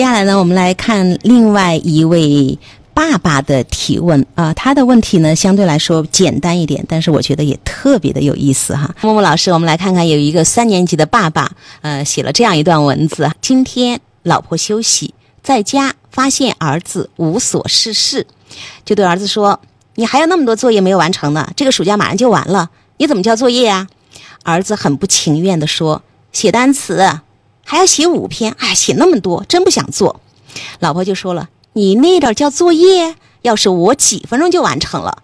[0.00, 2.58] 接下来呢，我们来看另外一位
[2.94, 8.94] 爸爸的提问啊，他的问题呢相对来说简单一点，但是我觉得也特别的有意思哈。
[9.02, 11.52] 木木老师，我们来看看有一个三年级的爸爸，
[11.82, 18.26] 呃，写了这样一段文字：今天老婆休息在家，发现儿子无所事事，
[18.86, 19.60] 就对儿子说
[19.96, 23.86] ：“你还有那么多作业没有完成呢，这个暑假马上就完了，你怎么交作业啊？”
[24.44, 26.00] 儿子很不情愿地说
[26.32, 27.06] ：“写单词。”
[27.64, 30.20] 还要写五篇，哎，写那么多，真不想做。
[30.80, 33.14] 老婆就说了：“你那点叫作业？
[33.42, 35.22] 要是我几分钟就完成了。”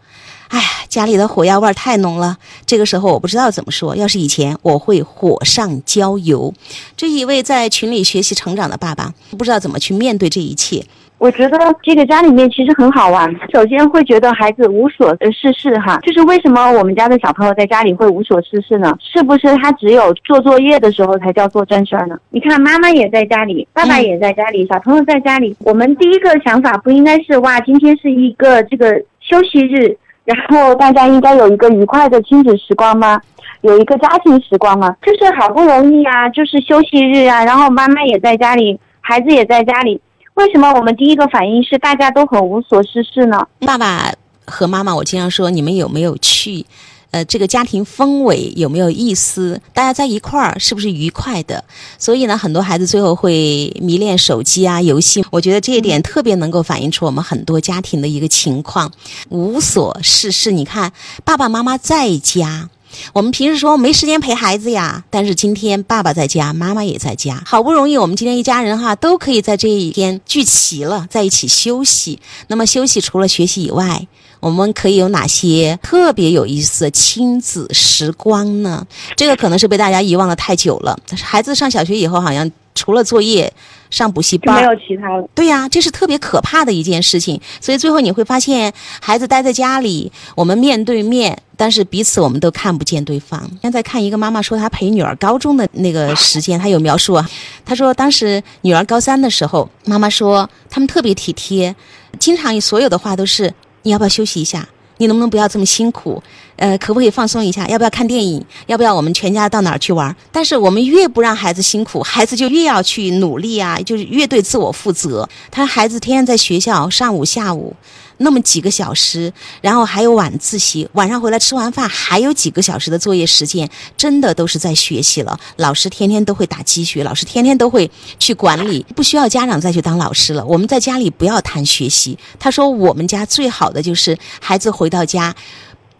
[0.48, 2.38] 哎，家里的火药味太浓了。
[2.64, 3.96] 这个时候我不知道怎么说。
[3.96, 6.54] 要是以前，我会火上浇油。
[6.96, 10.86] 这一位在群里学习成长的爸爸，不知道怎么去面对这一切。
[11.18, 13.34] 我觉得这个家里面其实很好玩。
[13.52, 18.94] 首先会觉得孩子无所事事哈，就是为什么我们家的小朋友在家里会无所事事呢？
[19.00, 22.18] 是不是他只有做作业的时候才叫做正事儿呢？
[22.28, 33.18] 你看妈妈也在家里，爸爸也在家里，小朋友在家里，我们第一个想法不应该是哇，今天是一个这个休息日，然后大家应该有一个愉快的亲子时光吗？
[33.62, 34.94] 有一个家庭时光吗？
[35.00, 39.98] 就是好不容易啊，就是休息日啊，然后妈妈也在家里，孩子也在家里。
[40.36, 43.46] 为什么我们第一个反应是大家都很无所事事呢？
[43.60, 44.12] 爸爸
[44.44, 46.64] 和妈妈，我经常说，你们有没有趣？
[47.10, 49.58] 呃，这个家庭氛围有没有意思？
[49.72, 51.64] 大家在一块儿是不是愉快的？
[51.96, 55.24] 所以呢，很多孩子最后会迷恋手机啊、游戏。
[55.30, 58.92] 我觉得这一点特别能够反映出我们很多家庭的一个情况，
[59.30, 60.52] 无所事事。
[60.52, 60.92] 你看，
[61.24, 62.68] 爸爸妈妈在家。
[63.12, 72.20] 我们平时说没时间陪孩子呀，但是今天爸爸在家，妈妈也在家，好不容易我们今天一家人哈都可以在这一天聚齐了，在一起休息。
[72.48, 74.06] 那么休息除了学习以外，
[74.40, 78.86] 我们可以有哪些特别有意思的亲子时光呢？
[79.16, 80.98] 这个可能是被大家遗忘的太久了。
[81.22, 83.52] 孩子上小学以后，好像除了作业。
[83.88, 85.24] 上补习班没有其他了。
[85.32, 87.40] 对呀，这是特别可怕的一件事情。
[87.60, 93.48] 所以最后你会发现，孩子待在家里，我们面对面，但是彼此我们都看不见对方。
[93.62, 97.30] 现在看一个妈妈说她陪女儿高中的那个时间，她有描述啊。
[97.64, 101.74] 她说当时女儿高三的时候，妈妈说他们特别体贴，
[102.18, 104.68] 经常所有的话都是你要不要休息一下。
[104.98, 106.22] 你能不能不要这么辛苦？
[106.56, 107.66] 呃，可不可以放松一下？
[107.68, 108.42] 要不要看电影？
[108.66, 110.14] 要不要我们全家到哪儿去玩？
[110.32, 115.28] 但是我们越不让孩子辛苦，孩子就越要去努力啊，就是越对自我负责。
[115.50, 117.74] 他孩子天天在学校，上午下午。
[118.18, 125.38] 那么几个小时，然后还有晚自习，晚上回来吃完饭还有几个小时的作业时间，真的都是在学习了。
[125.56, 130.44] 老师天天都会打鸡血，老师天天都会去管理，不需要家长再去当老师了。
[130.44, 132.18] 我们在家里不要谈学习。
[132.38, 135.34] 他说我们家最好的就是孩子回到家，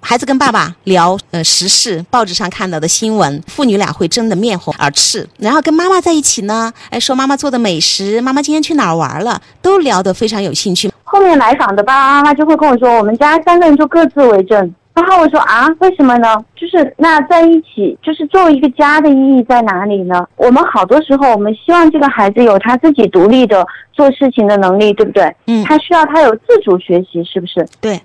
[0.01, 5.29] 孩子跟爸爸聊呃时事，报纸上看到的新闻，父女俩会争得面红耳赤。
[5.39, 10.91] 然后跟妈妈在一起呢，哎说妈妈做的美食，妈妈今天去哪儿玩了，都聊得非常有兴趣。
[11.09, 14.75] 后面来访的爸爸妈妈就会跟我说，我们家三个人就各自为政。
[14.93, 16.45] 然后我说啊，为什么呢？
[16.57, 20.27] 就是那在一起，就是作为一个家的意义在哪里呢？
[20.37, 25.33] 我们好多时候，我们希望这个孩子有他自己独立的做事情的能力，对不对？
[25.47, 25.63] 嗯。
[25.65, 27.65] 他需要他有自主学习，是不是？
[27.81, 28.01] 对。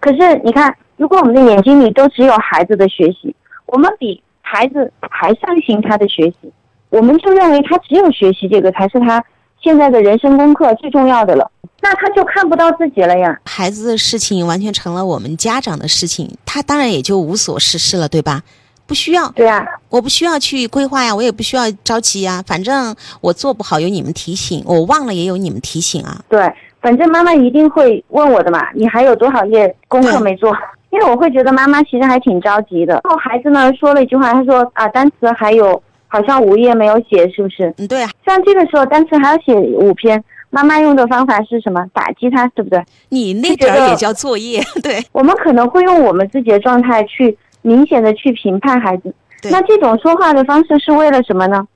[0.00, 3.32] 可是你看，如果我们的眼睛里都只有孩子的学习，
[3.66, 6.52] 我们比孩子还相信他的学习，
[6.90, 9.22] 我们就认为他只有学习这个才是他。
[9.66, 11.50] 现在的人生功课最重要的了，
[11.80, 13.36] 那他就看不到自己了呀。
[13.44, 18.42] 孩子的事情完全成了我们家长的事情，他当然也就无所事事了，对吧？
[18.86, 19.28] 不需要。
[19.30, 22.40] 对啊，我不需要去规划呀，我也不需要着急呀。
[22.46, 26.16] 反正我做不好有你们提醒，我忘了也有你们提醒啊。
[26.28, 26.40] 对，
[26.80, 30.56] 反正妈妈一定会问我的嘛，你还有多少页功课没做？
[30.90, 33.00] 因为我会觉得妈妈其实还挺着急的。
[33.02, 35.82] 然后孩子呢说了一句话，他说啊，单词还有。
[36.08, 37.72] 好像五页没有写，是不是？
[37.78, 38.10] 嗯，对啊。
[38.24, 41.84] 像这个时候单词还要写五篇，妈妈用的方法是什么？
[41.92, 42.82] 打击他，对不对？
[43.08, 45.04] 你那点儿也叫作业， 对。
[45.12, 49.14] 我们可能会用我们自己的状态去明显的去评判孩子。
[49.50, 51.66] 那这种说话的方式是为了什么呢？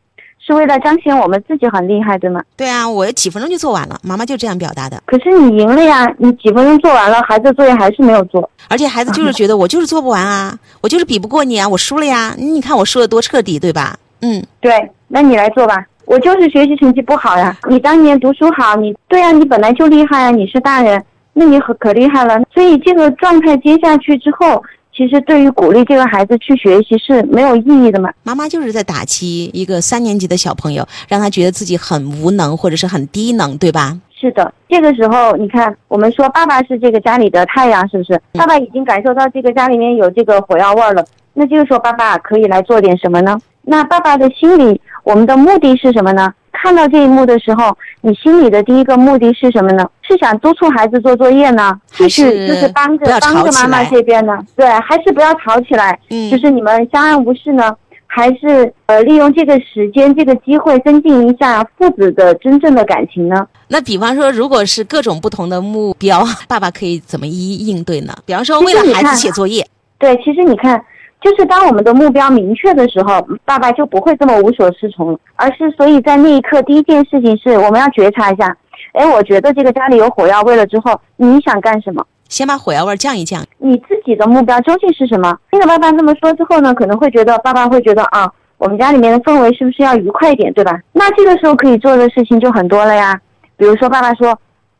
[0.42, 2.42] 是为了彰显我们自己很厉害，对吗？
[2.56, 5.00] 对啊，我几分钟就做完了，妈妈就这样表达的。
[5.05, 12.34] 可是你赢了呀，你几分钟做完了，孩子作业还是没有做，而且孩子就是觉得我就是做不完啊，我就是比不过你啊，我输了呀。
[12.38, 13.96] 你看我输的多彻底，对吧？
[14.22, 15.84] 嗯，对，那你来做吧。
[16.06, 17.56] 我就是学习成绩不好呀。
[17.69, 20.31] 你当年读书好，你对呀，你本来就厉害啊。
[20.31, 21.02] 你是大人，
[21.32, 22.40] 那你可可厉害了。
[22.52, 24.61] 所以这个状态接下去之后，
[24.93, 28.11] 其实对于鼓励这个孩子去学习是没有意义的嘛。
[28.25, 33.96] 妈妈就是在打击一个三年级的小朋友，让他觉得自己很无能或者是很低能，对吧？
[34.20, 38.20] 是的，这个时候你看，我们说爸爸是这个家里的太阳，是不是？
[38.32, 41.05] 爸爸已经感受到这个家里面有这个火药味了。
[41.32, 43.40] 那这个时候，爸爸可以来做点什么呢？
[43.70, 46.34] 那爸爸的心里，我们的目的是什么呢？
[46.52, 49.88] 看到这一幕的时候，你心里的第一个目的是什么呢？
[50.02, 54.37] 是想督促孩子做作业呢，还是就是帮着帮着妈妈这边呢？
[54.56, 55.96] 对，还是不要吵起来？
[56.11, 57.72] 嗯就是你们相安无事呢，
[58.08, 63.46] 还是呃利用这个时间、这个机会增进一下父子的真正的感情呢？
[63.69, 68.12] 那比方说，如果是各种不同的目标，爸爸可以怎么一一应对呢？
[68.26, 69.64] 比方说，为了孩子写作业，
[69.96, 70.82] 对，其实你看，
[71.20, 78.56] 就是当我们的目标明确的时候，爸爸就不会这么无所适从了，而是所以在那一刻，第一件事情是我们要觉察一下，
[78.93, 82.05] 哎，我觉得这个家里有火药味了之后，你想干什么？
[82.28, 83.44] 先把火药味儿降一降。
[83.58, 85.37] 你自己的目标究竟是什么？
[85.50, 90.81] 听了爸爸这么说之后呢，可能会觉得爸爸会觉得啊，我们家里面的氛围是不是要愉快一点，对吧？
[90.93, 93.20] 那这个时候可以做的事情就很多了呀。
[93.56, 94.31] 比如说，爸爸说，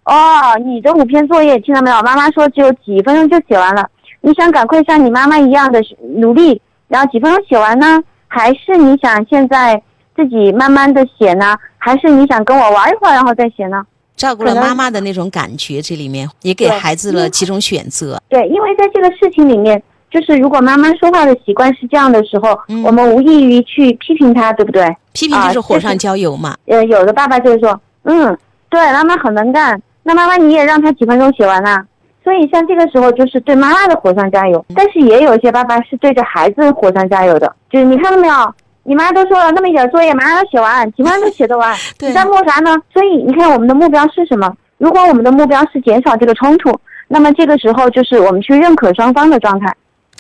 [0.05, 2.01] 哦，你的五篇作业听到没有？
[2.03, 3.87] 妈妈说只有几分钟就写完了，
[4.21, 5.81] 你想赶快像你妈妈一样的
[6.17, 8.03] 努力，然后几分钟写完呢？
[8.29, 9.83] 还是你想现在
[10.15, 11.57] 自己慢慢的写呢？
[11.79, 13.83] 还是你想跟我玩一会儿然后再写呢？
[14.17, 18.21] 照顾了妈妈的那种感觉，这里面也给孩子了几种选择。
[18.29, 24.95] 对，因为在这个事情里面，就是如果妈妈说话的习惯是这样的时候，嗯我们无异于去批评她，对不对？
[25.13, 26.55] 批评就是火上浇油嘛。
[26.67, 28.37] 呃，有的爸爸就会说，嗯，
[28.69, 31.83] 对，妈妈很能干，那妈妈你也让她几分钟写完啦。
[32.31, 38.55] 所以像这个时候就是对妈妈的火上加油，但是也有一些爸爸是对着孩子火上加油的，就是你看到没有？
[38.85, 42.77] 你妈都说了那么一点作业，马上要写完，几分钟就写得完， 你在磨啥呢？
[42.93, 44.49] 所以你看我们的目标是什么？
[44.79, 46.73] 如果我们的目标是减少这个冲突，
[47.09, 49.67] 那么这个时候就是我们去认可双方的状态。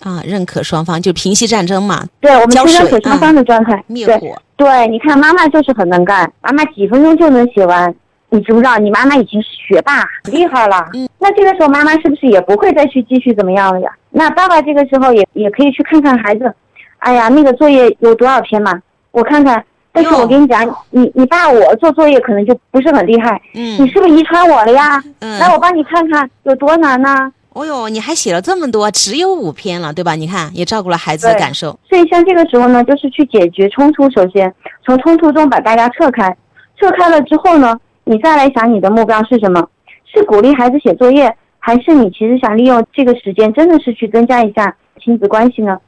[0.02, 3.76] 啊，认可双方就平息战争嘛，对，我们去认可双方的状态。
[3.86, 4.36] 对灭火。
[4.56, 7.94] 对，你看妈妈就是很能干，妈妈几分钟就能写完。
[8.31, 10.88] 你知不知道，你妈妈已经是学霸，厉害了。
[10.94, 13.91] 嗯，那这个时候妈妈是不是也不会再去继续怎么样了呀？
[14.11, 16.53] 那爸爸这个时候也也可以去看看孩子，
[16.99, 18.81] 哎呀，那个作业有多少篇嘛？
[19.11, 19.62] 我看看。
[19.93, 24.91] 但是我跟你讲，你你爸我做作业可能就不是很厉害，嗯你嗯是不是遗传我了呀？
[24.99, 27.32] 来，嗯，我帮你看看有多难呢？
[27.55, 30.15] 哦哟，你还写了这么多，只有五篇了，对吧？
[30.15, 31.77] 你看也照顾了孩子的感受。
[31.88, 34.09] 所以像这个时候呢，就是去解决冲突。
[34.12, 34.55] 首先
[34.87, 36.37] 从冲突中把大家撤开，
[36.79, 37.77] 撤开了之后呢，
[38.10, 39.64] 你再来想你的目标是什么？
[40.04, 45.78] 是鼓励孩子写作业，还是你其实想利用这个时间真的是去增加一下亲子关系呢？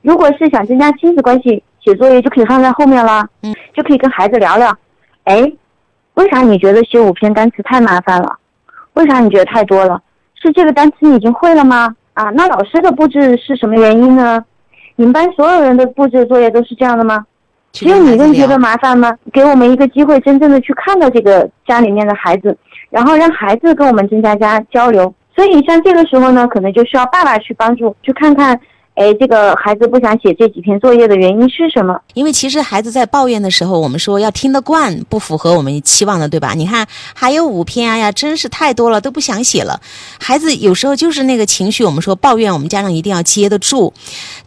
[0.00, 4.74] 如果是想增加亲子关系，写作业就可以放在后面了，嗯，就可以跟孩子聊聊，
[5.24, 5.52] 哎，
[6.14, 8.38] 为啥你觉得写五篇单词太麻烦了？
[8.94, 10.00] 为啥你觉得太多了？
[10.42, 11.94] 是这个单词你已经会了吗？
[12.14, 14.42] 啊，那老师的布置是什么原因呢？
[14.94, 17.26] 你们班所有人的布置作业都是这样的吗？
[17.76, 19.12] 只有去跟孩子聊你认觉得麻烦吗？
[19.32, 22.56] 给我们一个机会，真正的去看到这个家里面的孩子，
[22.90, 25.12] 然后让孩子跟我们增加加交流。
[25.34, 28.58] 所以像这个时候呢，可能就需要爸爸去帮助，去看看，
[28.96, 32.00] 哎，这个孩子不想写这几篇作业的原因是什么？
[32.14, 36.54] 因为其实孩子在抱怨的时候，我们说要听得惯，不符合我们期望的，对吧？
[36.54, 39.78] 你看还有五篇哎呀，真是太多了，都不想写了。
[40.18, 43.92] 孩子有时候就是那个情绪，我们说抱怨，我们家长一定要接得住，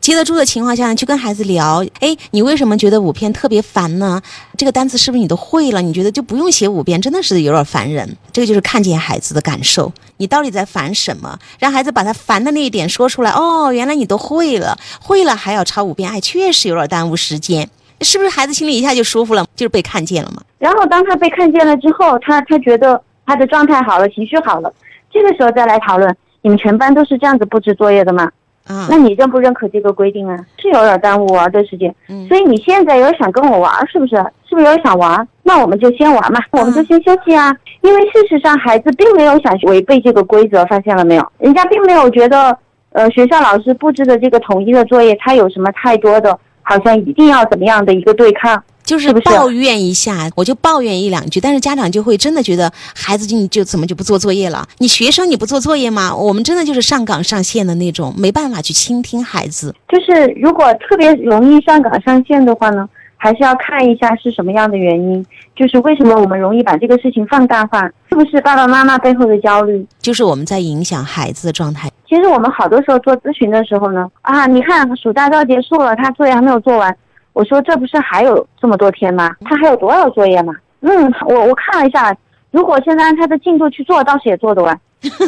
[0.01, 4.19] 接得住的情况下呢，去跟孩子聊，哎，你为什么觉得五篇特别烦呢？
[4.57, 5.80] 这个单词是不是你都会了？
[5.80, 8.18] 你觉得就不用写五遍，真的是有点烦人。
[8.34, 11.38] 这个就是看见孩子的感受，你到底在烦什么？
[11.60, 13.30] 让孩子把他烦的那一点说出来。
[13.30, 17.69] 哦，原来你都会了，会了还要抄五遍，哎，确实有点耽误时间。
[18.01, 19.45] 是不是孩子心里一下就舒服了？
[19.56, 20.41] 就是被看见了嘛。
[20.57, 24.74] 然后当他被看见了之后，他他觉得他的状态好了，情绪好了，
[25.12, 28.31] 这个时候再来讨论，你们全班都是这样子布置作业的吗？
[28.67, 30.38] 啊那，你认不认可这个规定啊？
[30.60, 34.15] 是有点耽误玩的时间，嗯所以你现在有点想跟我玩，是不是？
[34.48, 35.27] 是不是有点想玩？
[35.43, 37.53] 那我们就先玩嘛，我们就先休息啊。
[37.81, 41.31] 因为事实上，孩子并没有想违背这个规则，发现了没有？
[41.39, 42.58] 人家并没有觉得，
[42.91, 48.62] 呃，学校老师布置的这个统一的作业，他有什么太多的，好像一定要怎么样的一个对抗。
[48.84, 54.67] 就是抱怨一下，我就抱怨一两句，但是家长就会真的觉得孩子就你就怎么就不做作业了？
[54.79, 56.15] 你学生你不做作业吗？
[56.15, 59.75] 我们真的就是上岗上线的那种，没办法去倾听孩子。
[59.88, 65.24] 就是如果特别容易上岗上线的话呢，还是要看一下是什么样的原因，
[65.55, 69.86] 就是为什么我们容易把这个事情放大化，是不是爸爸妈妈背后的焦虑？
[70.01, 71.91] 就是我们在影响孩子的状态。
[72.10, 76.94] 其实我们好多时候做咨询的时候呢，啊，你看暑假都要结束了，他作业还没有做完。
[77.34, 79.30] 我说这不是还有这么多天吗？
[79.46, 80.51] 他还有多少作业吗？
[80.82, 82.12] 嗯，我我看了一下，
[82.50, 84.78] 如果现在按他的进度去做，倒是也做得完。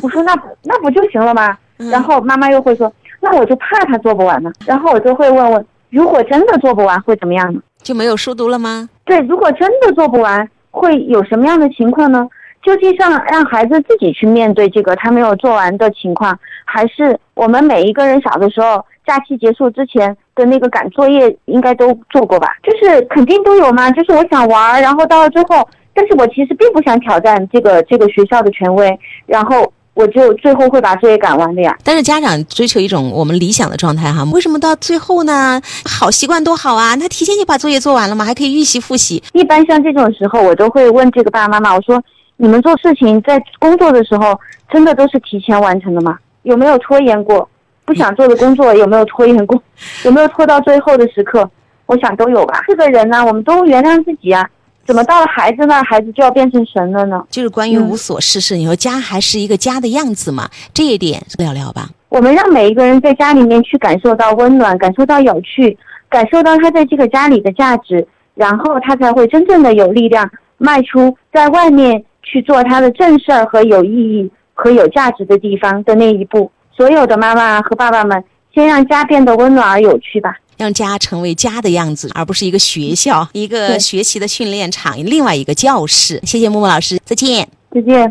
[0.02, 0.34] 我说那
[0.64, 1.56] 那不就行了吗？
[1.92, 4.52] 然后妈妈又会说，那我就怕他做不完呢。
[4.66, 7.62] 然后我就会问问，如果真的做不完会怎么样呢？
[7.84, 8.90] 就没有书读了吗？
[9.06, 12.28] 对，如果真的做不完，会有什么样的情况呢？
[12.63, 22.50] 究竟上让孩子自己去面对这个他没有做完的情况，还是我们每一个人小的时候假期结束之前的那个赶作业应该都做过吧？
[22.63, 23.89] 就是肯定都有嘛。
[23.91, 29.72] 就是我想玩，然后到了最后，但是我其实并不想挑战这个这个学校的权威，然后。
[29.94, 31.77] 我就最后会把作业赶完的呀。
[31.84, 35.62] 但是家长追求一种我们理想的状态哈，为什么到最后呢？
[35.84, 39.22] 好习惯多好啊，他提前就把作业做完了嘛，还可以预习复习。
[39.34, 42.01] 一般像这种时候，我都会问这个爸爸妈妈，我说
[42.41, 44.36] 你们做事情在工作的时候，
[44.71, 46.17] 真的都是提前完成的吗？
[46.41, 47.48] 有没有拖延过？
[47.86, 49.62] 不想做的工作有没有拖延过？
[50.05, 51.48] 有没有拖到最后的时刻？
[51.86, 52.63] 我想都有吧。
[52.67, 54.50] 是个人呢，我们都原谅自己啊。
[54.88, 57.24] 怎么到了孩子那，孩子就要变成神了呢？
[57.29, 60.50] 就是关于无所事事，你说家还是一个家的样子嘛？
[60.74, 61.89] 这一点聊聊吧。
[62.10, 65.77] 我们让每一个人在家里面去感受到温暖，感受到有趣，
[66.10, 76.50] 感受到他在这个家里的价值，然后他才会真正的有力量迈出在外面去做他的正事儿和有意义和有价值的地方的那一步。
[76.74, 78.24] 所有的妈妈和爸爸们，
[78.56, 80.38] 先让家变得温暖而有趣吧。
[80.58, 86.22] 让家成为家的样子，而不是一个学校、一个学习的训练场、另外一个教室。
[86.24, 88.10] 谢谢木木老师，再见，再见。